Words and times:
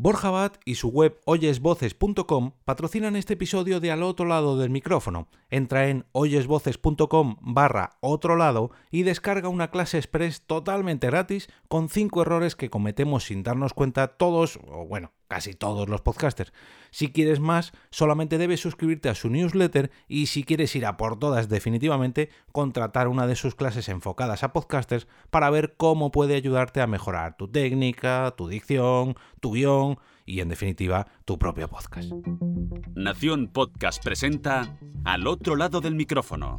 Borja 0.00 0.30
Bat 0.30 0.58
y 0.64 0.76
su 0.76 0.90
web 0.90 1.18
oyesvoces.com 1.24 2.52
patrocinan 2.64 3.16
este 3.16 3.34
episodio 3.34 3.80
de 3.80 3.90
Al 3.90 4.04
otro 4.04 4.26
lado 4.26 4.56
del 4.56 4.70
micrófono. 4.70 5.26
Entra 5.50 5.88
en 5.88 6.06
oyesvoces.com 6.12 7.36
barra 7.40 7.96
otro 7.98 8.36
lado 8.36 8.70
y 8.92 9.02
descarga 9.02 9.48
una 9.48 9.72
clase 9.72 9.98
express 9.98 10.42
totalmente 10.42 11.08
gratis 11.08 11.48
con 11.66 11.88
5 11.88 12.22
errores 12.22 12.54
que 12.54 12.70
cometemos 12.70 13.24
sin 13.24 13.42
darnos 13.42 13.74
cuenta 13.74 14.06
todos, 14.06 14.60
o 14.68 14.86
bueno, 14.86 15.10
casi 15.28 15.54
todos 15.54 15.88
los 15.88 16.00
podcasters. 16.00 16.52
Si 16.90 17.12
quieres 17.12 17.38
más, 17.38 17.72
solamente 17.90 18.38
debes 18.38 18.60
suscribirte 18.60 19.08
a 19.08 19.14
su 19.14 19.28
newsletter 19.28 19.90
y 20.08 20.26
si 20.26 20.42
quieres 20.42 20.74
ir 20.74 20.86
a 20.86 20.96
por 20.96 21.18
todas 21.18 21.48
definitivamente, 21.48 22.30
contratar 22.50 23.08
una 23.08 23.26
de 23.26 23.36
sus 23.36 23.54
clases 23.54 23.88
enfocadas 23.88 24.42
a 24.42 24.52
podcasters 24.52 25.06
para 25.30 25.50
ver 25.50 25.74
cómo 25.76 26.10
puede 26.10 26.34
ayudarte 26.34 26.80
a 26.80 26.86
mejorar 26.86 27.36
tu 27.36 27.48
técnica, 27.48 28.34
tu 28.36 28.48
dicción, 28.48 29.16
tu 29.40 29.52
guion 29.52 29.98
y 30.24 30.40
en 30.40 30.48
definitiva 30.48 31.06
tu 31.24 31.38
propio 31.38 31.68
podcast. 31.68 32.10
Nación 32.94 33.48
Podcast 33.48 34.02
presenta 34.02 34.78
Al 35.04 35.26
otro 35.26 35.56
lado 35.56 35.80
del 35.80 35.94
micrófono, 35.94 36.58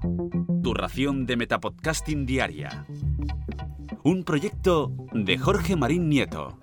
tu 0.64 0.74
ración 0.74 1.26
de 1.26 1.38
Metapodcasting 1.38 2.26
Diaria. 2.26 2.86
Un 4.04 4.24
proyecto 4.24 4.94
de 5.14 5.38
Jorge 5.38 5.76
Marín 5.76 6.08
Nieto. 6.10 6.58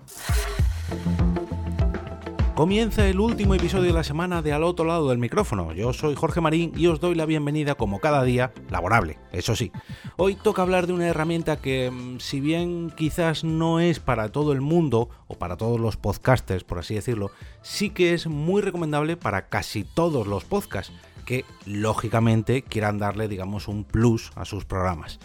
Comienza 2.57 3.07
el 3.07 3.19
último 3.19 3.53
episodio 3.53 3.83
de 3.83 3.93
la 3.93 4.03
semana 4.03 4.41
de 4.41 4.51
Al 4.51 4.63
otro 4.63 4.83
lado 4.83 5.09
del 5.09 5.19
micrófono. 5.19 5.73
Yo 5.73 5.93
soy 5.93 6.15
Jorge 6.15 6.41
Marín 6.41 6.71
y 6.75 6.87
os 6.87 6.99
doy 6.99 7.13
la 7.13 7.27
bienvenida 7.27 7.75
como 7.75 7.99
cada 7.99 8.23
día, 8.23 8.51
laborable, 8.71 9.19
eso 9.31 9.55
sí. 9.55 9.71
Hoy 10.15 10.33
toca 10.33 10.63
hablar 10.63 10.87
de 10.87 10.93
una 10.93 11.05
herramienta 11.05 11.57
que, 11.57 11.91
mm, 11.91 12.19
si 12.19 12.39
bien 12.39 12.91
quizás 12.97 13.43
no 13.43 13.79
es 13.79 13.99
para 13.99 14.31
todo 14.31 14.53
el 14.53 14.61
mundo 14.61 15.07
o 15.27 15.35
para 15.35 15.55
todos 15.55 15.79
los 15.79 15.97
podcasters, 15.97 16.63
por 16.63 16.79
así 16.79 16.95
decirlo, 16.95 17.29
sí 17.61 17.91
que 17.91 18.15
es 18.15 18.25
muy 18.25 18.63
recomendable 18.63 19.17
para 19.17 19.49
casi 19.49 19.83
todos 19.83 20.25
los 20.25 20.43
podcasts 20.43 20.91
que, 21.25 21.45
lógicamente, 21.67 22.63
quieran 22.63 22.97
darle, 22.97 23.27
digamos, 23.27 23.67
un 23.67 23.83
plus 23.83 24.31
a 24.33 24.45
sus 24.45 24.65
programas. 24.65 25.19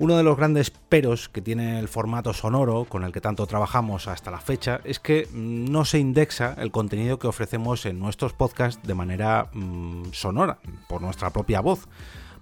Uno 0.00 0.16
de 0.16 0.22
los 0.22 0.38
grandes 0.38 0.70
peros 0.70 1.28
que 1.28 1.42
tiene 1.42 1.78
el 1.78 1.86
formato 1.86 2.32
sonoro 2.32 2.86
con 2.86 3.04
el 3.04 3.12
que 3.12 3.20
tanto 3.20 3.46
trabajamos 3.46 4.08
hasta 4.08 4.30
la 4.30 4.40
fecha 4.40 4.80
es 4.84 4.98
que 4.98 5.28
no 5.34 5.84
se 5.84 5.98
indexa 5.98 6.54
el 6.56 6.70
contenido 6.70 7.18
que 7.18 7.26
ofrecemos 7.26 7.84
en 7.84 7.98
nuestros 7.98 8.32
podcasts 8.32 8.80
de 8.82 8.94
manera 8.94 9.50
mm, 9.52 10.04
sonora, 10.12 10.58
por 10.88 11.02
nuestra 11.02 11.28
propia 11.28 11.60
voz. 11.60 11.86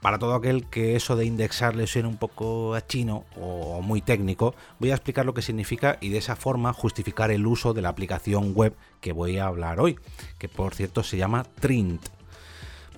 Para 0.00 0.20
todo 0.20 0.36
aquel 0.36 0.66
que 0.66 0.94
eso 0.94 1.16
de 1.16 1.24
indexar 1.26 1.74
le 1.74 1.88
suene 1.88 2.06
un 2.06 2.16
poco 2.16 2.76
a 2.76 2.86
chino 2.86 3.24
o 3.34 3.82
muy 3.82 4.02
técnico, 4.02 4.54
voy 4.78 4.92
a 4.92 4.94
explicar 4.94 5.26
lo 5.26 5.34
que 5.34 5.42
significa 5.42 5.98
y 6.00 6.10
de 6.10 6.18
esa 6.18 6.36
forma 6.36 6.72
justificar 6.72 7.32
el 7.32 7.44
uso 7.44 7.74
de 7.74 7.82
la 7.82 7.88
aplicación 7.88 8.54
web 8.54 8.76
que 9.00 9.12
voy 9.12 9.38
a 9.38 9.46
hablar 9.46 9.80
hoy, 9.80 9.98
que 10.38 10.48
por 10.48 10.76
cierto 10.76 11.02
se 11.02 11.16
llama 11.16 11.42
Trint 11.58 12.17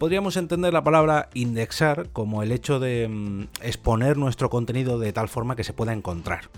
podríamos 0.00 0.38
entender 0.38 0.72
la 0.72 0.82
palabra 0.82 1.28
indexar 1.34 2.08
como 2.14 2.42
el 2.42 2.52
hecho 2.52 2.80
de 2.80 3.06
mm, 3.06 3.48
exponer 3.60 4.16
nuestro 4.16 4.48
contenido 4.48 4.98
de 4.98 5.12
tal 5.12 5.28
forma 5.28 5.56
que 5.56 5.62
se 5.62 5.74
pueda 5.74 5.92
encontrar. 5.92 6.48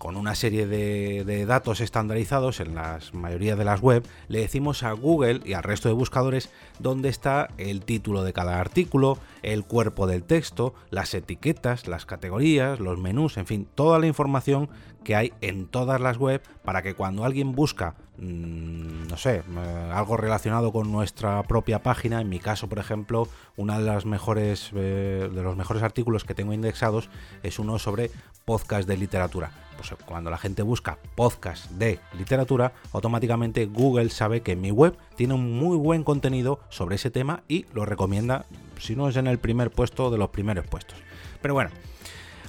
Con 0.00 0.16
una 0.16 0.34
serie 0.34 0.66
de, 0.66 1.44
datos 1.44 1.82
estandarizados 1.82 2.60
en 2.60 2.74
la 2.74 3.00
mayoría 3.12 3.54
de 3.54 3.66
las 3.66 3.82
web, 3.82 4.02
le 4.28 4.40
decimos 4.40 4.82
a 4.82 4.92
Google 4.92 5.42
y 5.44 5.52
al 5.52 5.62
resto 5.62 5.90
de 5.90 5.94
buscadores 5.94 6.48
dónde 6.78 7.10
está 7.10 7.50
el 7.58 7.82
título 7.82 8.24
de 8.24 8.32
cada 8.32 8.60
artículo, 8.60 9.18
el 9.42 9.62
cuerpo 9.62 10.06
del 10.06 10.24
texto, 10.24 10.72
las 10.88 11.12
etiquetas, 11.12 11.86
las 11.86 12.06
categorías, 12.06 12.80
los 12.80 12.98
menús, 12.98 13.36
en 13.36 13.44
fin, 13.44 13.68
toda 13.74 13.98
la 13.98 14.06
información 14.06 14.70
que 15.04 15.16
hay 15.16 15.34
en 15.42 15.66
todas 15.66 16.00
las 16.00 16.16
web 16.16 16.40
para 16.64 16.80
que 16.80 16.94
cuando 16.94 17.26
alguien 17.26 17.52
busca 17.52 17.94
Mm, 18.20 19.08
no 19.08 19.16
sé, 19.16 19.36
eh, 19.38 19.90
algo 19.94 20.18
relacionado 20.18 20.72
con 20.72 20.92
nuestra 20.92 21.42
propia 21.44 21.82
página. 21.82 22.20
En 22.20 22.28
mi 22.28 22.38
caso, 22.38 22.68
por 22.68 22.78
ejemplo, 22.78 23.28
una 23.56 23.78
de 23.78 23.86
las 23.86 24.04
mejores 24.04 24.70
eh, 24.74 25.30
de 25.32 25.42
los 25.42 25.56
mejores 25.56 25.82
artículos 25.82 26.24
que 26.24 26.34
tengo 26.34 26.52
indexados 26.52 27.08
es 27.42 27.58
uno 27.58 27.78
sobre 27.78 28.10
podcast 28.44 28.86
de 28.86 28.98
literatura. 28.98 29.52
Pues 29.80 29.94
cuando 30.04 30.28
la 30.28 30.36
gente 30.36 30.60
busca 30.60 30.98
podcast 31.14 31.70
de 31.70 32.00
literatura, 32.18 32.74
automáticamente 32.92 33.64
Google 33.64 34.10
sabe 34.10 34.42
que 34.42 34.54
mi 34.54 34.70
web 34.70 34.94
tiene 35.16 35.32
un 35.32 35.58
muy 35.58 35.78
buen 35.78 36.04
contenido 36.04 36.60
sobre 36.68 36.96
ese 36.96 37.10
tema 37.10 37.44
y 37.48 37.64
lo 37.72 37.86
recomienda, 37.86 38.44
si 38.78 38.94
no 38.94 39.08
es 39.08 39.16
en 39.16 39.26
el 39.26 39.38
primer 39.38 39.70
puesto, 39.70 40.10
de 40.10 40.18
los 40.18 40.28
primeros 40.28 40.66
puestos. 40.66 40.98
Pero 41.40 41.54
bueno, 41.54 41.70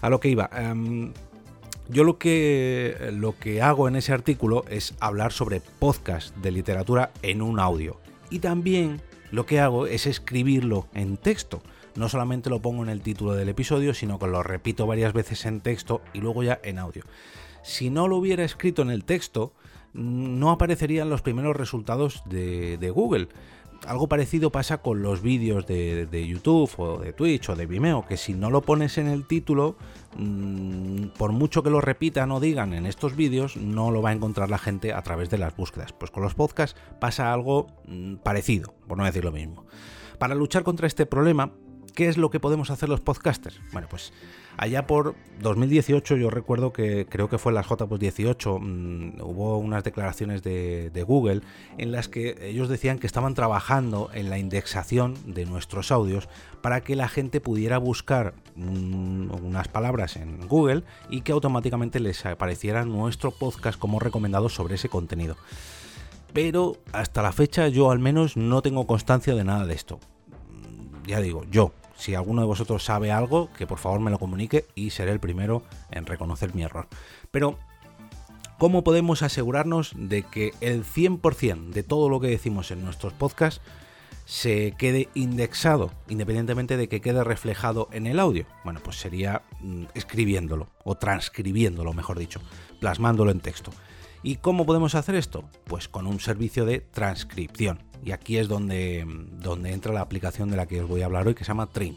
a 0.01 0.09
lo 0.09 0.19
que 0.19 0.27
iba. 0.27 0.49
Em, 0.53 1.13
yo 1.87 2.03
lo 2.03 2.17
que, 2.17 3.11
lo 3.13 3.39
que 3.39 3.61
hago 3.61 3.87
en 3.87 3.95
ese 3.95 4.11
artículo 4.11 4.65
es 4.67 4.93
hablar 4.99 5.31
sobre 5.31 5.61
podcast 5.61 6.35
de 6.35 6.51
literatura 6.51 7.11
en 7.21 7.41
un 7.41 7.61
audio. 7.61 7.97
Y 8.29 8.39
también 8.39 9.01
lo 9.31 9.45
que 9.45 9.61
hago 9.61 9.87
es 9.87 10.05
escribirlo 10.05 10.87
en 10.93 11.15
texto. 11.15 11.61
No 11.95 12.09
solamente 12.09 12.49
lo 12.49 12.61
pongo 12.61 12.83
en 12.83 12.89
el 12.89 13.01
título 13.01 13.33
del 13.33 13.49
episodio, 13.49 13.93
sino 13.93 14.17
que 14.19 14.27
lo 14.27 14.43
repito 14.43 14.87
varias 14.87 15.13
veces 15.13 15.45
en 15.45 15.61
texto 15.61 16.01
y 16.13 16.19
luego 16.19 16.43
ya 16.43 16.59
en 16.63 16.79
audio. 16.79 17.03
Si 17.63 17.89
no 17.89 18.07
lo 18.07 18.17
hubiera 18.17 18.43
escrito 18.43 18.81
en 18.81 18.89
el 18.89 19.03
texto, 19.03 19.53
no 19.93 20.51
aparecerían 20.51 21.09
los 21.09 21.21
primeros 21.21 21.55
resultados 21.55 22.23
de, 22.25 22.91
Google 22.93 23.27
algo 23.87 24.07
parecido 24.07 24.51
pasa 24.51 24.77
con 24.77 25.01
los 25.01 25.23
vídeos 25.23 25.65
de, 25.65 26.27
YouTube 26.27 26.69
o 26.77 26.99
de 26.99 27.13
Twitch 27.13 27.49
o 27.49 27.55
de 27.55 27.65
Vimeo, 27.65 28.05
que 28.05 28.15
si 28.15 28.35
no 28.35 28.51
lo 28.51 28.61
pones 28.61 28.99
en 28.99 29.07
el 29.07 29.25
título, 29.25 29.75
mm, 30.17 31.07
por 31.17 31.31
mucho 31.31 31.63
que 31.63 31.71
lo 31.71 31.81
repitan 31.81 32.31
o 32.31 32.39
digan 32.39 32.73
en 32.73 32.85
estos 32.85 33.15
vídeos, 33.15 33.57
no 33.57 33.89
lo 33.89 34.03
va 34.03 34.11
a 34.11 34.13
encontrar 34.13 34.51
la 34.51 34.59
gente 34.59 34.93
a 34.93 35.01
través 35.01 35.31
de 35.31 35.39
las 35.39 35.55
búsquedas. 35.55 35.93
Pues 35.93 36.11
con 36.11 36.21
los 36.21 36.35
podcasts 36.35 36.79
pasa 36.99 37.33
algo 37.33 37.67
mm, 37.87 38.17
parecido, 38.17 38.75
por 38.87 38.99
no 38.99 39.05
decir 39.05 39.25
lo 39.25 39.31
mismo. 39.31 39.65
Para 40.19 40.35
luchar 40.35 40.61
contra 40.61 40.85
este 40.85 41.07
problema, 41.07 41.51
¿qué 41.93 42.07
es 42.07 42.17
lo 42.17 42.29
que 42.29 42.39
podemos 42.39 42.69
hacer 42.69 42.89
los 42.89 43.01
podcasters? 43.01 43.59
Bueno, 43.71 43.87
pues 43.89 44.11
Allá 44.57 44.85
por 44.85 45.15
2018 45.41 46.17
yo 46.17 46.29
recuerdo 46.29 46.73
que 46.73 47.07
creo 47.09 47.29
que 47.29 47.37
fue 47.37 47.51
en 47.51 47.55
las 47.55 47.67
JPOS 47.67 47.99
18 47.99 48.59
mm, 48.59 49.21
hubo 49.21 49.57
unas 49.57 49.83
declaraciones 49.83 50.43
de, 50.43 51.03
Google 51.07 51.41
en 51.79 51.91
las 51.91 52.07
que 52.07 52.37
ellos 52.41 52.69
decían 52.69 52.99
que 52.99 53.07
estaban 53.07 53.33
trabajando 53.33 54.09
en 54.13 54.29
la 54.29 54.37
indexación 54.37 55.15
de 55.25 55.45
nuestros 55.45 55.91
audios 55.91 56.29
para 56.61 56.81
que 56.81 56.95
la 56.95 57.07
gente 57.07 57.41
pudiera 57.41 57.79
buscar 57.79 58.35
mm, 58.55 59.31
unas 59.43 59.67
palabras 59.67 60.15
en 60.15 60.47
Google 60.47 60.83
y 61.09 61.21
que 61.21 61.31
automáticamente 61.31 61.99
les 61.99 62.25
apareciera 62.25 62.85
nuestro 62.85 63.31
podcast 63.31 63.79
como 63.79 63.99
recomendado 63.99 64.49
sobre 64.49 64.75
ese 64.75 64.89
contenido. 64.89 65.37
Pero 66.33 66.77
hasta 66.93 67.21
la 67.21 67.31
fecha 67.31 67.67
yo 67.67 67.89
al 67.89 67.99
menos 67.99 68.37
no 68.37 68.61
tengo 68.61 68.85
constancia 68.85 69.33
de 69.33 69.43
nada 69.43 69.65
de 69.65 69.73
esto. 69.73 69.99
Ya 71.07 71.19
digo, 71.19 71.43
yo, 71.49 71.73
si 72.01 72.15
alguno 72.15 72.41
de 72.41 72.47
vosotros 72.47 72.83
sabe 72.83 73.11
algo, 73.11 73.51
que 73.55 73.67
por 73.67 73.77
favor 73.77 73.99
me 73.99 74.09
lo 74.09 74.17
comunique 74.17 74.65
y 74.73 74.89
seré 74.89 75.11
el 75.11 75.19
primero 75.19 75.61
en 75.91 76.07
reconocer 76.07 76.55
mi 76.55 76.63
error. 76.63 76.87
Pero, 77.29 77.59
¿cómo 78.57 78.83
podemos 78.83 79.21
asegurarnos 79.21 79.93
de 79.95 80.23
que 80.23 80.51
el 80.61 80.83
100% 80.83 81.69
de 81.69 81.83
todo 81.83 82.09
lo 82.09 82.19
que 82.19 82.27
decimos 82.27 82.71
en 82.71 82.83
nuestros 82.83 83.13
podcasts 83.13 83.61
se 84.25 84.73
quede 84.79 85.09
indexado, 85.13 85.91
independientemente 86.09 86.75
de 86.75 86.89
que 86.89 87.01
quede 87.01 87.23
reflejado 87.23 87.87
en 87.91 88.07
el 88.07 88.19
audio? 88.19 88.47
Bueno, 88.63 88.79
pues 88.83 88.95
sería 88.95 89.43
mm, 89.59 89.83
escribiéndolo, 89.93 90.69
o 90.83 90.95
transcribiéndolo, 90.95 91.93
mejor 91.93 92.17
dicho, 92.17 92.41
plasmándolo 92.79 93.29
en 93.29 93.41
texto. 93.41 93.71
¿Y 94.23 94.35
cómo 94.35 94.65
podemos 94.65 94.95
hacer 94.95 95.15
esto? 95.15 95.43
Pues 95.65 95.87
con 95.87 96.05
un 96.05 96.19
servicio 96.19 96.65
de 96.65 96.79
transcripción. 96.79 97.79
Y 98.03 98.11
aquí 98.11 98.37
es 98.37 98.47
donde, 98.47 99.05
donde 99.39 99.71
entra 99.71 99.93
la 99.93 100.01
aplicación 100.01 100.49
de 100.49 100.57
la 100.57 100.67
que 100.67 100.81
os 100.81 100.87
voy 100.87 101.01
a 101.01 101.05
hablar 101.05 101.27
hoy, 101.27 101.33
que 101.33 101.43
se 101.43 101.49
llama 101.49 101.67
Trim. 101.67 101.95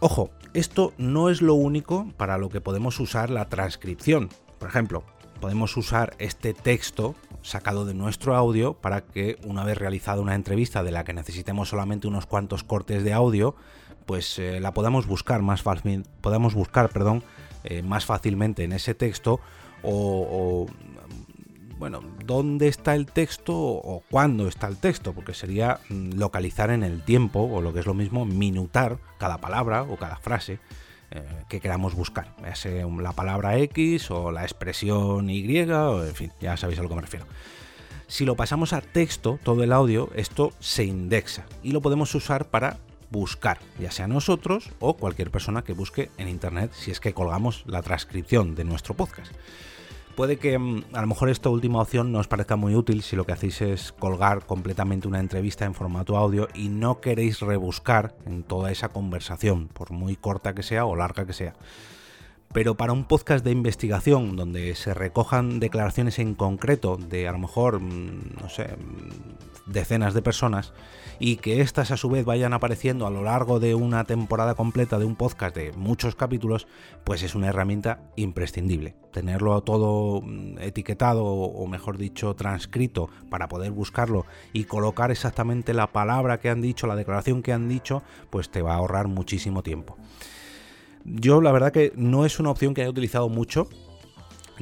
Ojo, 0.00 0.30
esto 0.54 0.94
no 0.96 1.28
es 1.28 1.42
lo 1.42 1.54
único 1.54 2.10
para 2.16 2.38
lo 2.38 2.48
que 2.48 2.60
podemos 2.60 2.98
usar 3.00 3.28
la 3.28 3.48
transcripción. 3.48 4.30
Por 4.58 4.68
ejemplo, 4.68 5.04
podemos 5.40 5.76
usar 5.76 6.14
este 6.18 6.54
texto 6.54 7.14
sacado 7.42 7.84
de 7.84 7.94
nuestro 7.94 8.34
audio 8.34 8.74
para 8.74 9.02
que 9.02 9.38
una 9.44 9.64
vez 9.64 9.76
realizada 9.76 10.20
una 10.20 10.34
entrevista 10.34 10.82
de 10.82 10.90
la 10.90 11.04
que 11.04 11.12
necesitemos 11.12 11.68
solamente 11.68 12.08
unos 12.08 12.26
cuantos 12.26 12.64
cortes 12.64 13.04
de 13.04 13.12
audio, 13.12 13.54
pues 14.06 14.38
eh, 14.38 14.60
la 14.60 14.72
podamos 14.72 15.06
buscar 15.06 15.42
más 15.42 15.62
podamos 16.20 16.54
buscar, 16.54 16.88
perdón, 16.88 17.22
eh, 17.64 17.82
más 17.82 18.06
fácilmente 18.06 18.64
en 18.64 18.72
ese 18.72 18.94
texto 18.94 19.40
o, 19.82 20.66
bueno, 21.78 22.02
dónde 22.24 22.68
está 22.68 22.94
el 22.94 23.06
texto 23.06 23.54
o 23.56 24.02
cuándo 24.10 24.48
está 24.48 24.66
el 24.68 24.76
texto, 24.76 25.12
porque 25.12 25.34
sería 25.34 25.80
mm, 25.88 26.18
localizar 26.18 26.70
en 26.70 26.82
el 26.82 27.02
tiempo, 27.02 27.40
o 27.40 27.62
lo 27.62 27.72
que 27.72 27.80
es 27.80 27.86
lo 27.86 27.94
mismo, 27.94 28.24
minutar 28.24 28.98
cada 29.18 29.38
palabra 29.38 29.82
o 29.82 29.96
cada 29.96 30.16
frase 30.16 30.58
eh, 31.10 31.22
que 31.48 31.60
queramos 31.60 31.94
buscar, 31.94 32.34
ya 32.42 32.54
sea 32.54 32.86
la 32.86 33.12
palabra 33.12 33.58
X 33.58 34.10
o 34.10 34.30
la 34.30 34.42
expresión 34.42 35.30
Y, 35.30 35.60
o 35.62 36.04
en 36.04 36.14
fin, 36.14 36.32
ya 36.40 36.56
sabéis 36.56 36.78
a 36.78 36.82
lo 36.82 36.88
que 36.88 36.94
me 36.94 37.02
refiero. 37.02 37.26
Si 38.06 38.24
lo 38.24 38.34
pasamos 38.34 38.72
a 38.72 38.80
texto, 38.80 39.38
todo 39.42 39.62
el 39.62 39.72
audio, 39.72 40.10
esto 40.14 40.52
se 40.58 40.84
indexa 40.84 41.46
y 41.62 41.70
lo 41.70 41.80
podemos 41.80 42.14
usar 42.14 42.46
para 42.48 42.78
buscar, 43.10 43.58
ya 43.78 43.90
sea 43.90 44.06
nosotros 44.06 44.70
o 44.78 44.94
cualquier 44.96 45.30
persona 45.30 45.62
que 45.62 45.72
busque 45.72 46.10
en 46.18 46.28
internet 46.28 46.72
si 46.72 46.90
es 46.90 47.00
que 47.00 47.12
colgamos 47.12 47.64
la 47.66 47.82
transcripción 47.82 48.54
de 48.54 48.64
nuestro 48.64 48.94
podcast. 48.94 49.32
Puede 50.16 50.36
que 50.36 50.58
mm, 50.58 50.84
a 50.92 51.00
lo 51.00 51.06
mejor 51.06 51.30
esta 51.30 51.48
última 51.48 51.80
opción 51.80 52.12
no 52.12 52.18
os 52.18 52.28
parezca 52.28 52.56
muy 52.56 52.74
útil 52.74 53.02
si 53.02 53.16
lo 53.16 53.24
que 53.24 53.32
hacéis 53.32 53.62
es 53.62 53.92
colgar 53.92 54.44
completamente 54.44 55.08
una 55.08 55.20
entrevista 55.20 55.64
en 55.64 55.74
formato 55.74 56.16
audio 56.16 56.48
y 56.54 56.68
no 56.68 57.00
queréis 57.00 57.40
rebuscar 57.40 58.14
en 58.26 58.42
toda 58.42 58.70
esa 58.70 58.88
conversación, 58.88 59.68
por 59.68 59.92
muy 59.92 60.16
corta 60.16 60.54
que 60.54 60.62
sea 60.62 60.84
o 60.84 60.96
larga 60.96 61.26
que 61.26 61.32
sea. 61.32 61.54
Pero 62.52 62.76
para 62.76 62.92
un 62.92 63.04
podcast 63.04 63.44
de 63.44 63.52
investigación 63.52 64.34
donde 64.34 64.74
se 64.74 64.92
recojan 64.92 65.60
declaraciones 65.60 66.18
en 66.18 66.34
concreto 66.34 66.96
de 66.96 67.28
a 67.28 67.32
lo 67.32 67.38
mejor, 67.38 67.78
mm, 67.78 68.40
no 68.42 68.48
sé, 68.48 68.76
mm, 68.76 69.70
decenas 69.72 70.14
de 70.14 70.22
personas 70.22 70.72
y 71.20 71.36
que 71.36 71.60
éstas 71.60 71.92
a 71.92 71.96
su 71.96 72.10
vez 72.10 72.24
vayan 72.24 72.52
apareciendo 72.52 73.06
a 73.06 73.10
lo 73.10 73.22
largo 73.22 73.60
de 73.60 73.76
una 73.76 74.02
temporada 74.02 74.56
completa 74.56 74.98
de 74.98 75.04
un 75.04 75.14
podcast 75.14 75.54
de 75.54 75.70
muchos 75.74 76.16
capítulos, 76.16 76.66
pues 77.04 77.22
es 77.22 77.36
una 77.36 77.46
herramienta 77.46 78.00
imprescindible. 78.16 78.96
Tenerlo 79.12 79.62
todo 79.62 80.20
mm, 80.20 80.58
etiquetado 80.58 81.24
o 81.24 81.66
mejor 81.68 81.98
dicho 81.98 82.34
transcrito 82.34 83.10
para 83.30 83.46
poder 83.46 83.70
buscarlo 83.70 84.26
y 84.52 84.64
colocar 84.64 85.12
exactamente 85.12 85.72
la 85.72 85.92
palabra 85.92 86.40
que 86.40 86.50
han 86.50 86.62
dicho, 86.62 86.88
la 86.88 86.96
declaración 86.96 87.42
que 87.42 87.52
han 87.52 87.68
dicho, 87.68 88.02
pues 88.28 88.50
te 88.50 88.60
va 88.60 88.72
a 88.72 88.78
ahorrar 88.78 89.06
muchísimo 89.06 89.62
tiempo. 89.62 89.96
Yo 91.04 91.40
la 91.40 91.52
verdad 91.52 91.72
que 91.72 91.92
no 91.96 92.26
es 92.26 92.38
una 92.40 92.50
opción 92.50 92.74
que 92.74 92.82
haya 92.82 92.90
utilizado 92.90 93.28
mucho, 93.28 93.68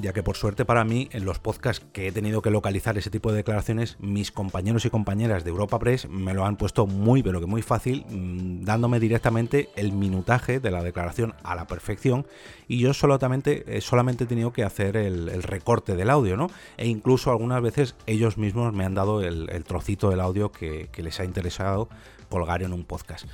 ya 0.00 0.12
que 0.12 0.23
por 0.23 0.37
suerte 0.37 0.65
para 0.65 0.85
mí, 0.85 1.09
en 1.12 1.25
los 1.25 1.39
podcasts 1.39 1.85
que 1.93 2.09
he 2.09 2.12
tenido 2.12 2.43
que 2.43 2.50
localizar 2.50 2.97
ese 2.97 3.11
tipo 3.11 3.31
de 3.31 3.39
declaraciones, 3.39 3.97
mis 4.00 4.33
compañeros 4.33 4.85
y 4.85 4.91
compañeras 4.91 5.45
de 5.45 5.50
Europa 5.50 5.79
Press 5.79 6.09
me 6.09 6.35
lo 6.35 6.45
han 6.45 6.56
puesto 6.56 6.87
muy, 6.87 7.23
pero 7.23 7.41
que 7.41 7.47
muy 7.47 7.62
fácil, 7.62 8.05
mm, 8.09 8.65
dándome 8.65 9.00
directamente 9.00 9.69
el 9.77 9.93
minutaje 9.93 10.61
de 10.61 10.71
la 10.71 10.83
declaración 10.83 11.35
a 11.43 11.55
la 11.55 11.67
perfección, 11.67 12.27
y 12.69 12.79
yo 12.79 12.95
solamente, 12.95 13.65
eh, 13.77 13.81
solamente 13.81 14.25
he 14.25 14.27
tenido 14.27 14.53
que 14.53 14.65
hacer 14.65 14.97
el, 14.97 15.43
recorte 15.43 15.97
del 15.97 16.11
audio, 16.11 16.37
¿no? 16.37 16.51
E 16.77 16.87
incluso 16.89 17.31
algunas 17.31 17.62
veces 17.62 17.94
ellos 18.06 18.39
mismos 18.39 18.73
me 18.73 18.85
han 18.85 18.94
dado 18.94 19.23
el, 19.23 19.65
trocito 19.65 20.11
del 20.11 20.21
audio 20.21 20.51
que 20.51 20.89
les 20.97 21.21
ha 21.21 21.25
interesado 21.25 21.89
colgar 22.29 22.62
en 22.62 22.73
un 22.73 22.85
podcast. 22.85 23.27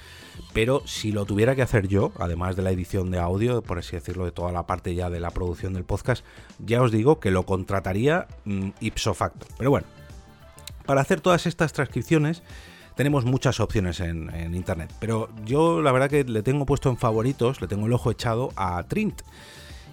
Pero 0.52 0.82
si 0.86 1.12
lo 1.12 1.24
tuviera 1.24 1.54
que 1.54 1.62
hacer 1.62 1.88
yo, 1.88 2.12
además 2.18 2.56
de 2.56 2.62
la 2.62 2.70
edición 2.70 3.10
de 3.10 3.18
audio, 3.18 3.62
por 3.62 3.78
así 3.78 3.92
decirlo, 3.92 4.24
de 4.24 4.32
toda 4.32 4.52
la 4.52 4.66
parte 4.66 4.94
ya 4.94 5.10
de 5.10 5.20
la 5.20 5.30
producción 5.30 5.74
del 5.74 5.84
podcast, 5.84 6.24
ya 6.58 6.82
os 6.82 6.90
digo 6.90 7.20
que 7.20 7.30
lo 7.30 7.44
contrataría 7.44 8.26
mm, 8.44 8.70
ipso 8.80 9.14
facto. 9.14 9.46
Pero 9.58 9.70
bueno, 9.70 9.86
para 10.86 11.00
hacer 11.00 11.20
todas 11.20 11.46
estas 11.46 11.72
transcripciones 11.72 12.42
tenemos 12.94 13.24
muchas 13.24 13.60
opciones 13.60 14.00
en, 14.00 14.32
en, 14.34 14.54
internet. 14.54 14.92
Pero 15.00 15.28
yo 15.44 15.82
la 15.82 15.92
verdad 15.92 16.08
que 16.08 16.24
le 16.24 16.42
tengo 16.42 16.66
puesto 16.66 16.90
en 16.90 16.96
favoritos, 16.96 17.60
le 17.60 17.66
tengo 17.66 17.86
el 17.86 17.92
ojo 17.92 18.10
echado 18.10 18.52
a 18.56 18.82
Trint. 18.84 19.22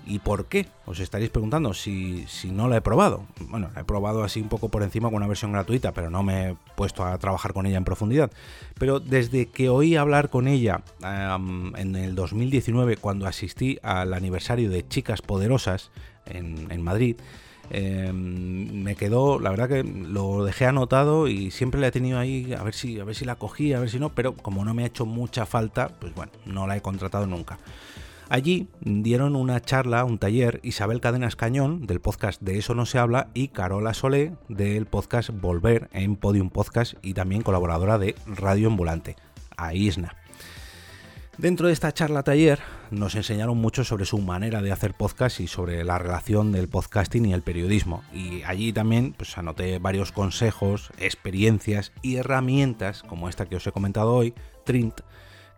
¿Y 0.06 0.20
por 0.20 0.46
qué? 0.46 0.68
Os 0.86 1.00
estaréis 1.00 1.30
preguntando 1.30 1.74
si, 1.74 2.26
no 2.52 2.68
la 2.68 2.78
he 2.78 2.82
probado. 2.82 3.26
Bueno, 3.50 3.70
la 3.74 3.82
he 3.82 3.84
probado 3.84 4.24
así 4.24 4.42
un 4.42 4.50
poco 4.50 4.70
por 4.70 4.82
encima 4.82 5.10
con 5.10 5.18
una 5.18 5.28
versión 5.28 5.52
gratuita, 5.52 5.92
pero 5.92 6.10
no 6.10 6.24
me 6.24 6.50
he 6.50 6.56
puesto 6.76 7.06
a 7.06 7.18
trabajar 7.20 7.54
con 7.54 7.66
ella 7.66 7.78
en 7.78 7.86
profundidad. 7.86 8.32
Pero 8.80 9.00
desde 9.00 9.48
que 9.48 9.70
oí 9.70 9.96
hablar 9.96 10.30
con 10.30 10.48
ella 10.48 10.82
en 11.04 11.96
el 11.96 12.16
2019, 12.16 12.98
cuando 12.98 13.28
asistí 13.28 13.78
al 13.84 14.14
aniversario 14.14 14.70
de 14.70 14.88
Chicas 14.88 15.22
Poderosas 15.22 15.92
en, 16.26 16.82
Madrid, 16.82 17.16
em, 17.70 18.84
me 18.84 18.96
quedó, 18.96 19.40
la 19.40 19.50
verdad 19.50 19.70
que 19.70 19.84
lo 19.84 20.44
dejé 20.44 20.66
anotado 20.66 21.28
y 21.28 21.52
siempre 21.52 21.80
la 21.82 21.88
he 21.88 21.92
tenido 21.92 22.20
ahí 22.20 22.54
a 22.54 22.64
ver 22.64 22.74
si 22.74 23.00
a 23.00 23.04
ver 23.04 23.16
si 23.16 23.26
la 23.26 23.36
cogí, 23.36 23.74
a 23.74 23.80
ver 23.80 23.90
si 23.90 24.00
no, 24.00 24.10
pero 24.10 24.36
como 24.36 24.66
no 24.66 24.74
me 24.74 24.84
ha 24.84 24.88
hecho 24.88 25.06
mucha 25.06 25.46
falta, 25.46 25.90
pues 26.00 26.14
bueno, 26.16 26.32
no 26.46 26.68
la 26.68 26.78
he 26.78 26.82
contratado 26.82 27.28
nunca. 27.28 27.58
Allí 28.32 28.70
dieron 28.80 29.36
una 29.36 29.60
charla, 29.60 30.06
un 30.06 30.18
taller, 30.18 30.62
Isabel 30.64 31.02
Cadenas 31.02 31.36
Cañón, 31.36 31.86
del 31.86 32.00
podcast 32.00 32.42
De 32.42 32.58
Eso 32.58 32.74
No 32.74 32.86
Se 32.86 32.98
Habla, 32.98 33.28
y 33.34 33.50
Carola 33.50 33.94
Solé, 33.94 34.32
del 34.48 34.86
podcast 34.86 35.32
Volver, 35.32 35.90
en 35.92 36.16
Podium 36.16 36.50
Podcast 36.50 36.94
y 37.02 37.14
también 37.14 37.42
colaboradora 37.42 37.98
de 37.98 38.16
Radio 38.26 38.70
Ambulante, 38.70 39.18
a 39.58 39.74
Isna. 39.74 40.16
Dentro 41.42 41.66
de 41.66 41.74
esta 41.74 41.92
charla 41.92 42.22
taller 42.22 42.60
nos 42.92 43.16
enseñaron 43.16 43.58
mucho 43.58 43.84
sobre 43.84 44.06
su 44.06 44.20
manera 44.20 44.62
de 44.62 44.72
hacer 44.72 44.94
podcast 44.94 45.40
y 45.40 45.48
sobre 45.48 45.84
la 45.84 45.98
relación 45.98 46.52
del 46.52 46.70
podcasting 46.70 47.26
y 47.26 47.34
el 47.34 47.42
periodismo. 47.42 48.04
Y 48.14 48.44
allí 48.44 48.72
también 48.72 49.16
pues, 49.18 49.36
anoté 49.40 49.80
varios 49.80 50.12
consejos, 50.12 50.92
experiencias 51.00 51.94
y 52.04 52.18
herramientas 52.18 53.02
como 53.02 53.28
esta 53.28 53.48
que 53.48 53.56
os 53.56 53.66
he 53.66 53.72
comentado 53.72 54.14
hoy, 54.14 54.36
Trint, 54.66 55.02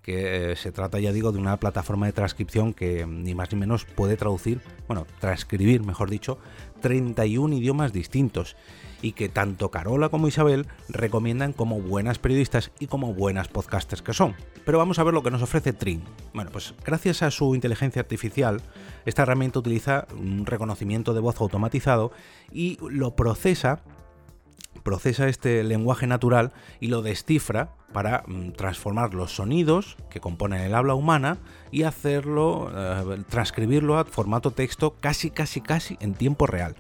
que 0.04 0.52
eh, 0.52 0.56
se 0.58 0.72
trata, 0.72 1.00
ya 1.00 1.12
digo, 1.12 1.32
de 1.32 1.40
una 1.40 1.58
plataforma 1.58 2.06
de 2.06 2.12
transcripción 2.12 2.74
que 2.74 3.06
mm, 3.06 3.24
ni 3.24 3.34
más 3.34 3.52
ni 3.52 3.60
menos 3.60 3.86
puede 3.86 4.18
traducir, 4.18 4.62
bueno, 4.88 5.08
transcribir, 5.20 5.82
mejor 5.84 6.10
dicho, 6.10 6.38
31 6.82 7.56
idiomas 7.56 7.94
distintos 7.94 8.56
y 9.02 9.14
que 9.14 9.30
tanto 9.30 9.72
Carola 9.72 10.10
como 10.10 10.28
Isabel 10.28 10.68
recomiendan 10.90 11.54
como 11.54 11.82
buenas 11.82 12.20
periodistas 12.20 12.72
y 12.80 12.88
como 12.88 13.14
buenas 13.14 13.48
podcasters 13.48 14.02
que 14.02 14.14
son. 14.14 14.36
Pero 14.66 14.78
vamos 14.78 15.00
a 15.00 15.04
ver 15.04 15.14
lo 15.14 15.24
que 15.24 15.32
nos 15.32 15.42
ofrece 15.42 15.74
Trin. 15.74 16.04
Bueno, 16.34 16.52
pues 16.52 16.74
gracias 16.86 17.22
a 17.22 17.32
su 17.32 17.56
inteligencia 17.56 18.02
artificial, 18.02 18.62
esta 19.06 19.24
herramienta 19.24 19.60
utiliza 19.60 20.08
un 20.18 20.46
reconocimiento 20.46 21.14
de 21.14 21.22
voz 21.22 21.40
automatizado 21.42 22.12
y 22.52 22.78
lo 22.90 23.16
procesa 23.16 23.82
procesa 24.84 25.28
este 25.28 25.64
lenguaje 25.64 26.08
natural 26.08 26.52
y 26.80 26.88
lo 26.88 27.02
descifra 27.02 27.76
para 27.94 28.24
mm, 28.28 28.52
transformar 28.52 29.14
los 29.14 29.36
sonidos 29.36 29.98
que 30.10 30.20
componen 30.20 30.62
el 30.62 30.76
habla 30.76 30.94
humana 30.94 31.38
y 31.72 31.84
hacerlo, 31.84 32.72
eh, 32.76 33.24
transcribirlo 33.30 33.98
a 33.98 34.06
formato 34.06 34.52
texto 34.52 34.96
casi, 35.00 35.30
casi, 35.32 35.62
casi 35.62 35.98
en 36.00 36.14
tiempo 36.14 36.48
real 36.48 36.76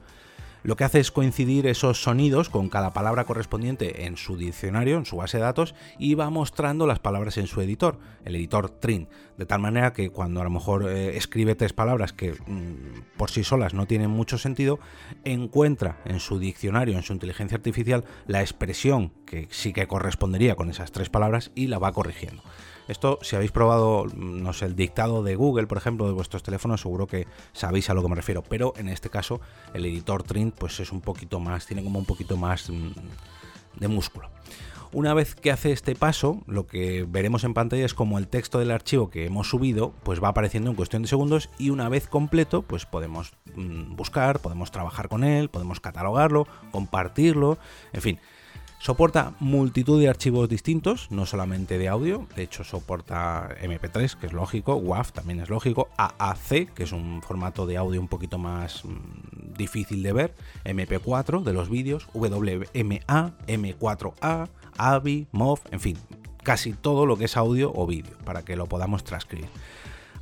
lo 0.63 0.75
que 0.75 0.83
hace 0.85 0.99
es 0.99 1.11
coincidir 1.11 1.67
esos 1.67 2.01
sonidos 2.01 2.49
con 2.49 2.69
cada 2.69 2.91
palabra 2.91 3.25
correspondiente 3.25 4.05
en 4.05 4.17
su 4.17 4.37
diccionario, 4.37 4.97
en 4.97 5.05
su 5.05 5.17
base 5.17 5.37
de 5.37 5.43
datos, 5.43 5.75
y 5.99 6.15
va 6.15 6.29
mostrando 6.29 6.87
las 6.87 6.99
palabras 6.99 7.37
en 7.37 7.47
su 7.47 7.61
editor, 7.61 7.99
el 8.25 8.35
editor 8.35 8.69
Trin, 8.69 9.07
de 9.37 9.45
tal 9.45 9.59
manera 9.59 9.93
que 9.93 10.09
cuando 10.09 10.41
a 10.41 10.43
lo 10.43 10.49
mejor 10.49 10.89
eh, 10.89 11.17
escribe 11.17 11.55
tres 11.55 11.73
palabras 11.73 12.13
que 12.13 12.31
mm, 12.31 13.17
por 13.17 13.29
sí 13.29 13.43
solas 13.43 13.73
no 13.73 13.87
tienen 13.87 14.09
mucho 14.09 14.37
sentido, 14.37 14.79
encuentra 15.23 15.99
en 16.05 16.19
su 16.19 16.39
diccionario, 16.39 16.95
en 16.95 17.03
su 17.03 17.13
inteligencia 17.13 17.57
artificial, 17.57 18.05
la 18.27 18.41
expresión 18.41 19.11
que 19.25 19.47
sí 19.51 19.73
que 19.73 19.87
correspondería 19.87 20.55
con 20.55 20.69
esas 20.69 20.91
tres 20.91 21.09
palabras 21.09 21.51
y 21.55 21.67
la 21.67 21.79
va 21.79 21.91
corrigiendo. 21.91 22.43
Esto, 22.87 23.19
si 23.21 23.35
habéis 23.35 23.51
probado, 23.51 24.05
no 24.15 24.51
sé, 24.53 24.65
el 24.65 24.75
dictado 24.75 25.23
de 25.23 25.35
Google, 25.35 25.67
por 25.67 25.77
ejemplo, 25.77 26.05
de 26.07 26.13
vuestros 26.13 26.43
teléfonos, 26.43 26.81
seguro 26.81 27.07
que 27.07 27.27
sabéis 27.53 27.89
a 27.89 27.93
lo 27.93 28.01
que 28.01 28.09
me 28.09 28.15
refiero. 28.15 28.43
Pero 28.43 28.73
en 28.77 28.89
este 28.89 29.09
caso, 29.09 29.39
el 29.73 29.85
editor 29.85 30.23
Trint, 30.23 30.55
pues 30.55 30.79
es 30.79 30.91
un 30.91 31.01
poquito 31.01 31.39
más, 31.39 31.65
tiene 31.65 31.83
como 31.83 31.99
un 31.99 32.05
poquito 32.05 32.35
más 32.37 32.69
mm, 32.69 32.91
de 33.79 33.87
músculo. 33.87 34.29
Una 34.93 35.15
vez 35.15 35.33
que 35.33 35.49
hace 35.49 35.71
este 35.71 35.95
paso, 35.95 36.43
lo 36.45 36.67
que 36.67 37.03
veremos 37.09 37.43
en 37.43 37.55
pantalla 37.55 37.83
es 37.83 37.95
como 37.95 38.19
el 38.19 38.27
texto 38.27 38.59
del 38.59 38.69
archivo 38.69 39.09
que 39.09 39.25
hemos 39.25 39.49
subido, 39.49 39.91
pues 40.03 40.23
va 40.23 40.27
apareciendo 40.27 40.69
en 40.69 40.75
cuestión 40.75 41.01
de 41.01 41.07
segundos 41.07 41.49
y 41.57 41.71
una 41.71 41.89
vez 41.89 42.07
completo, 42.07 42.61
pues 42.61 42.85
podemos 42.85 43.33
mm, 43.55 43.95
buscar, 43.95 44.39
podemos 44.39 44.69
trabajar 44.69 45.09
con 45.09 45.23
él, 45.23 45.49
podemos 45.49 45.79
catalogarlo, 45.79 46.47
compartirlo, 46.71 47.57
en 47.91 48.01
fin, 48.01 48.19
Soporta 48.83 49.33
multitud 49.39 50.01
de 50.01 50.09
archivos 50.09 50.49
distintos, 50.49 51.09
no 51.09 51.25
solamente 51.25 51.77
de 51.77 51.87
audio, 51.87 52.27
de 52.35 52.43
hecho 52.43 52.65
soporta 52.65 53.55
MP3, 53.61 54.17
que 54.17 54.25
es 54.25 54.33
lógico, 54.33 54.75
WAV 54.75 55.13
también 55.13 55.39
es 55.39 55.49
lógico, 55.49 55.87
AAC, 55.95 56.73
que 56.73 56.83
es 56.83 56.91
un 56.91 57.21
formato 57.21 57.65
de 57.65 57.77
audio 57.77 58.01
un 58.01 58.09
poquito 58.09 58.37
más 58.37 58.83
mm, 58.83 59.53
difícil 59.57 60.03
de 60.03 60.11
ver, 60.11 60.35
MP4 60.65 61.43
de 61.43 61.53
los 61.53 61.69
vídeos, 61.69 62.09
WMA, 62.13 63.31
M4A, 63.47 64.49
AVI, 64.77 65.27
MOV, 65.31 65.59
en 65.71 65.79
fin, 65.79 65.97
casi 66.43 66.73
todo 66.73 67.05
lo 67.05 67.15
que 67.15 67.23
es 67.23 67.37
audio 67.37 67.71
o 67.73 67.87
vídeo, 67.87 68.17
para 68.25 68.43
que 68.43 68.57
lo 68.57 68.65
podamos 68.65 69.05
transcribir. 69.05 69.47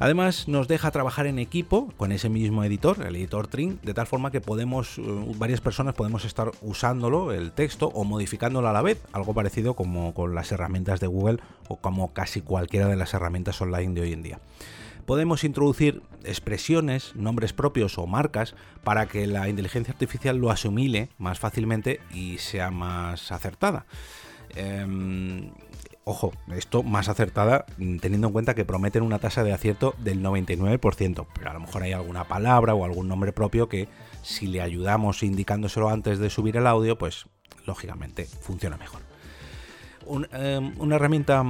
Además, 0.01 0.47
nos 0.47 0.67
deja 0.67 0.89
trabajar 0.89 1.27
en 1.27 1.37
equipo 1.37 1.93
con 1.95 2.11
ese 2.11 2.27
mismo 2.27 2.63
editor, 2.63 3.05
el 3.05 3.15
editor 3.15 3.45
Trin, 3.45 3.79
de 3.83 3.93
tal 3.93 4.07
forma 4.07 4.31
que 4.31 4.41
podemos, 4.41 4.97
eh, 4.97 5.03
varias 5.37 5.61
personas 5.61 5.93
podemos 5.93 6.25
estar 6.25 6.49
usándolo, 6.63 7.31
el 7.31 7.51
texto, 7.51 7.87
o 7.89 8.03
modificándolo 8.03 8.67
a 8.67 8.73
la 8.73 8.81
vez, 8.81 8.99
algo 9.13 9.35
parecido 9.35 9.75
como 9.75 10.15
con 10.15 10.33
las 10.33 10.51
herramientas 10.51 10.99
de 11.01 11.05
Google 11.05 11.37
o 11.67 11.75
como 11.75 12.13
casi 12.13 12.41
cualquiera 12.41 12.87
de 12.87 12.95
las 12.95 13.13
herramientas 13.13 13.61
online 13.61 13.93
de 13.93 14.01
hoy 14.01 14.13
en 14.13 14.23
día 14.23 14.39
podemos 15.05 15.43
introducir 15.43 16.01
expresiones, 16.23 17.15
nombres 17.15 17.53
propios 17.53 17.97
o 17.97 18.07
marcas 18.07 18.55
para 18.83 19.07
que 19.07 19.27
la 19.27 19.49
inteligencia 19.49 19.91
artificial 19.91 20.37
lo 20.37 20.51
asimile 20.51 21.09
más 21.17 21.39
fácilmente 21.39 21.99
y 22.13 22.37
sea 22.37 22.71
más 22.71 23.31
acertada. 23.31 23.85
Em, 24.55 25.51
ojo, 26.11 26.31
esto 26.55 26.83
más 26.83 27.09
acertada 27.09 27.65
mm, 27.77 27.97
teniendo 27.97 28.27
en 28.27 28.33
cuenta 28.33 28.53
que 28.53 28.65
prometen 28.65 29.03
una 29.03 29.19
tasa 29.19 29.43
de 29.43 29.53
acierto 29.53 29.95
del 29.97 30.21
99%, 30.21 31.25
pero 31.33 31.49
a 31.49 31.53
lo 31.53 31.61
mejor 31.61 31.83
hay 31.83 31.93
alguna 31.93 32.25
palabra 32.25 32.73
o 32.75 32.85
algún 32.85 33.07
nombre 33.07 33.31
propio 33.31 33.67
que 33.69 33.87
si 34.21 34.47
le 34.47 34.61
ayudamos 34.61 35.23
indicándoselo 35.23 35.89
antes 35.89 36.19
de 36.19 36.29
subir 36.29 36.57
el 36.57 36.67
audio, 36.67 36.97
pues 36.97 37.25
lógicamente 37.65 38.25
funciona 38.25 38.77
mejor. 38.77 39.01
Em, 40.33 40.73
una 40.79 40.95
herramienta 40.95 41.43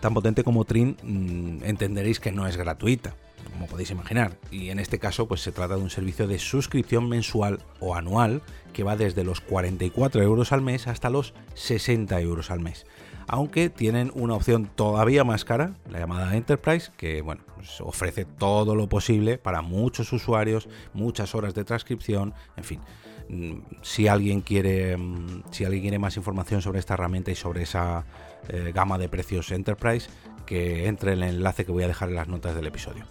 tan 0.00 0.14
potente 0.14 0.44
como 0.44 0.64
Trin 0.64 0.96
mm, 1.02 1.64
entenderéis 1.64 2.20
que 2.20 2.32
no 2.32 2.46
es 2.46 2.56
gratuita. 2.56 3.14
Como 3.56 3.68
podéis 3.68 3.90
imaginar. 3.90 4.36
Y 4.50 4.68
en 4.68 4.78
este 4.78 4.98
caso, 4.98 5.26
pues 5.26 5.40
se 5.40 5.50
trata 5.50 5.76
de 5.76 5.82
un 5.82 5.90
servicio 5.90 6.26
de 6.26 6.38
suscripción 6.38 7.08
mensual 7.08 7.60
o 7.80 7.94
anual 7.94 8.42
que 8.74 8.84
va 8.84 8.96
desde 8.96 9.24
los 9.24 9.40
44 9.40 10.22
euros 10.22 10.52
al 10.52 10.60
mes 10.60 10.86
hasta 10.86 11.08
los 11.08 11.32
60 11.54 12.20
euros 12.20 12.50
al 12.50 12.60
mes. 12.60 12.86
Aunque 13.28 13.70
tienen 13.70 14.12
una 14.14 14.34
opción 14.34 14.70
todavía 14.72 15.24
más 15.24 15.44
cara, 15.44 15.74
la 15.90 15.98
llamada 15.98 16.36
Enterprise, 16.36 16.92
que 16.96 17.22
bueno, 17.22 17.42
pues 17.56 17.80
ofrece 17.80 18.24
todo 18.26 18.74
lo 18.74 18.88
posible 18.88 19.38
para 19.38 19.62
muchos 19.62 20.12
usuarios, 20.12 20.68
muchas 20.92 21.34
horas 21.34 21.54
de 21.54 21.64
transcripción, 21.64 22.34
en 22.56 22.64
fin. 22.64 22.80
Mm, 23.28 23.58
si 23.82 24.06
alguien 24.06 24.42
quiere, 24.42 24.96
mm, 24.96 25.44
si 25.50 25.64
alguien 25.64 25.82
quiere 25.82 25.98
más 25.98 26.16
información 26.16 26.62
sobre 26.62 26.78
esta 26.78 26.94
herramienta 26.94 27.30
y 27.30 27.34
sobre 27.34 27.62
esa 27.62 28.04
eh, 28.48 28.70
gama 28.72 28.98
de 28.98 29.08
precios 29.08 29.50
Enterprise, 29.50 30.08
que 30.44 30.86
entre 30.86 31.14
en 31.14 31.22
el 31.22 31.36
enlace 31.36 31.64
que 31.64 31.72
voy 31.72 31.82
a 31.82 31.88
dejar 31.88 32.10
en 32.10 32.14
las 32.14 32.28
notas 32.28 32.54
del 32.54 32.66
episodio. 32.66 33.04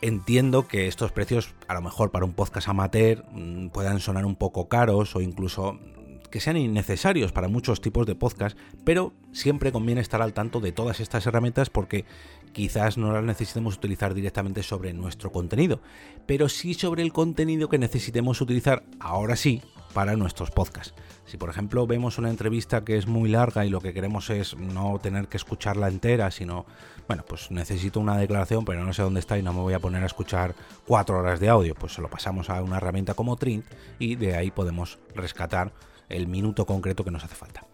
Entiendo 0.00 0.68
que 0.68 0.86
estos 0.86 1.10
precios, 1.10 1.54
a 1.66 1.74
lo 1.74 1.82
mejor 1.82 2.12
para 2.12 2.24
un 2.24 2.32
podcast 2.32 2.68
amateur, 2.68 3.24
mm, 3.32 3.68
puedan 3.70 3.98
sonar 3.98 4.26
un 4.26 4.36
poco 4.36 4.68
caros 4.68 5.16
o 5.16 5.20
incluso 5.20 5.78
que 6.30 6.40
sean 6.40 6.56
innecesarios 6.56 7.32
para 7.32 7.48
muchos 7.48 7.80
tipos 7.80 8.06
de 8.06 8.14
podcast, 8.14 8.56
pero 8.84 9.12
siempre 9.32 9.72
conviene 9.72 10.00
estar 10.00 10.22
al 10.22 10.34
tanto 10.34 10.60
de 10.60 10.72
todas 10.72 11.00
estas 11.00 11.26
herramientas 11.26 11.70
porque 11.70 12.04
quizás 12.52 12.96
no 12.96 13.12
las 13.12 13.24
necesitemos 13.24 13.76
utilizar 13.76 14.14
directamente 14.14 14.62
sobre 14.62 14.92
nuestro 14.92 15.32
contenido, 15.32 15.80
pero 16.26 16.48
sí 16.48 16.74
sobre 16.74 17.02
el 17.02 17.12
contenido 17.12 17.68
que 17.68 17.78
necesitemos 17.78 18.40
utilizar 18.40 18.84
ahora 19.00 19.36
sí 19.36 19.62
para 19.92 20.16
nuestros 20.16 20.50
podcasts. 20.50 20.94
Si 21.26 21.36
por 21.36 21.50
ejemplo 21.50 21.86
vemos 21.86 22.18
una 22.18 22.30
entrevista 22.30 22.84
que 22.84 22.96
es 22.96 23.06
muy 23.06 23.28
larga 23.28 23.66
y 23.66 23.70
lo 23.70 23.80
que 23.80 23.92
queremos 23.92 24.30
es 24.30 24.56
no 24.56 24.98
tener 24.98 25.28
que 25.28 25.36
escucarla 25.36 25.88
entera, 25.88 26.30
sino, 26.30 26.66
bueno, 27.06 27.24
pues 27.28 27.50
necesito 27.50 28.00
una 28.00 28.16
declaración, 28.16 28.64
pero 28.64 28.84
no 28.84 28.92
sé 28.92 29.02
dónde 29.02 29.20
está 29.20 29.38
y 29.38 29.42
no 29.42 29.52
me 29.52 29.60
voy 29.60 29.74
a 29.74 29.78
poner 29.78 30.02
a 30.02 30.06
escuchar 30.06 30.54
cuatro 30.86 31.18
horas 31.18 31.40
de 31.40 31.48
audio, 31.48 31.74
pues 31.74 31.92
se 31.92 32.02
lo 32.02 32.08
pasamos 32.08 32.50
a 32.50 32.62
una 32.62 32.78
herramienta 32.78 33.14
como 33.14 33.36
Trint 33.36 33.66
y 33.98 34.16
de 34.16 34.36
ahí 34.36 34.50
podemos 34.50 34.98
rescatar 35.14 35.72
el 36.08 36.26
minuto 36.26 36.64
concreto 36.64 37.04
que 37.04 37.10
nos 37.10 37.24
hace 37.24 37.34
falta. 37.34 37.64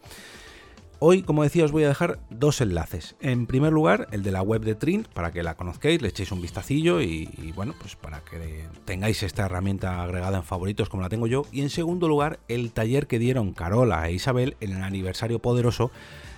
Hoy, 1.00 1.22
como 1.22 1.42
decía, 1.42 1.64
os 1.64 1.72
voy 1.72 1.84
a 1.84 1.88
dejar 1.88 2.20
dos 2.30 2.60
enlaces. 2.60 3.16
En 3.20 3.46
primer 3.46 3.72
lugar, 3.72 4.08
el 4.12 4.22
de 4.22 4.30
la 4.30 4.42
web 4.42 4.62
de 4.62 4.74
Trint, 4.74 5.08
para 5.08 5.32
que 5.32 5.42
la 5.42 5.56
conozcáis, 5.56 6.00
le 6.00 6.08
echéis 6.08 6.32
un 6.32 6.40
vistacillo 6.40 7.02
y, 7.02 7.52
bueno, 7.54 7.74
pues 7.78 7.96
para 7.96 8.20
que 8.20 8.64
tengáis 8.84 9.22
esta 9.22 9.44
herramienta 9.44 10.02
agregada 10.02 10.38
en 10.38 10.44
favoritos 10.44 10.88
como 10.88 11.02
la 11.02 11.08
tengo 11.08 11.26
yo. 11.26 11.42
Y 11.52 11.60
en 11.60 11.70
segundo 11.70 12.08
lugar, 12.08 12.38
el 12.48 12.72
taller 12.72 13.06
que 13.06 13.18
dieron 13.18 13.52
Carola 13.52 14.08
e 14.08 14.12
Isabel 14.12 14.56
en 14.60 14.72
el 14.72 14.82
aniversario 14.82 15.40
poderoso, 15.40 15.90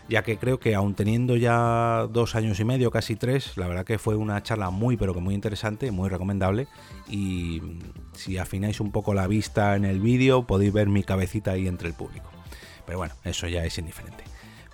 ya 0.08 0.22
que 0.22 0.38
creo 0.38 0.58
que 0.58 0.74
aún 0.74 0.94
teniendo 0.94 1.36
ya 1.36 2.08
dos 2.10 2.34
años 2.34 2.58
y 2.58 2.64
medio, 2.64 2.90
casi 2.90 3.14
tres, 3.14 3.56
la 3.56 3.68
verdad 3.68 3.84
que 3.84 3.98
fue 3.98 4.16
una 4.16 4.42
charla 4.42 4.70
muy 4.70 4.96
pero 4.96 5.14
que 5.14 5.20
muy 5.20 5.34
interesante, 5.34 5.90
muy 5.90 6.08
recomendable. 6.08 6.66
Y 7.08 7.60
si 8.14 8.38
afináis 8.38 8.80
un 8.80 8.90
poco 8.90 9.14
la 9.14 9.26
vista 9.26 9.76
en 9.76 9.84
el 9.84 10.00
vídeo, 10.00 10.46
podéis 10.46 10.72
ver 10.72 10.88
mi 10.88 11.04
cabecita 11.04 11.52
ahí 11.52 11.68
entre 11.68 11.88
el 11.88 11.94
público. 11.94 12.30
Pero 12.86 12.98
bueno, 12.98 13.14
eso 13.24 13.46
ya 13.48 13.64
es 13.64 13.78
indiferente. 13.78 14.24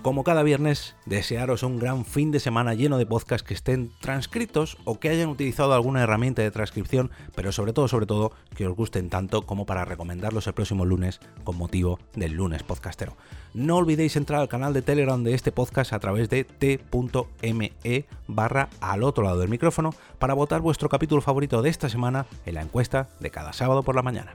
Como 0.02 0.24
cada 0.24 0.42
viernes, 0.42 0.96
desearos 1.06 1.62
un 1.62 1.78
gran 1.78 2.04
fin 2.04 2.32
de 2.32 2.40
semana 2.40 2.74
lleno 2.74 2.98
de 2.98 3.06
podcasts 3.06 3.46
que 3.46 3.54
estén 3.54 3.92
transcritos 4.00 4.76
o 4.82 4.98
que 4.98 5.08
hayan 5.08 5.28
utilizado 5.28 5.74
alguna 5.74 6.02
herramienta 6.02 6.42
de 6.42 6.50
transcripción, 6.50 7.12
pero 7.36 7.52
sobre 7.52 7.72
todo, 7.72 7.86
sobre 7.86 8.06
todo, 8.06 8.32
que 8.56 8.66
os 8.66 8.74
gusten 8.74 9.10
tanto 9.10 9.42
como 9.42 9.64
para 9.64 9.84
recomendarlos 9.84 10.48
el 10.48 10.54
próximo 10.54 10.84
lunes 10.84 11.20
con 11.44 11.56
motivo 11.56 12.00
del 12.16 12.32
lunes 12.32 12.64
podcastero. 12.64 13.16
No 13.54 13.76
olvidéis 13.76 14.16
entrar 14.16 14.40
al 14.40 14.48
canal 14.48 14.74
de 14.74 14.82
Telegram 14.82 15.22
de 15.22 15.34
este 15.34 15.52
podcast 15.52 15.92
a 15.92 16.00
través 16.00 16.28
de 16.28 16.42
t.me 16.42 18.06
barra 18.26 18.70
al 18.80 19.04
otro 19.04 19.22
lado 19.22 19.38
del 19.38 19.50
micrófono 19.50 19.94
para 20.18 20.34
votar 20.34 20.62
vuestro 20.62 20.88
capítulo 20.88 21.22
favorito 21.22 21.62
de 21.62 21.70
esta 21.70 21.88
semana 21.88 22.26
en 22.44 22.54
la 22.54 22.62
encuesta 22.62 23.08
de 23.20 23.30
cada 23.30 23.52
sábado 23.52 23.84
por 23.84 23.94
la 23.94 24.02
mañana. 24.02 24.34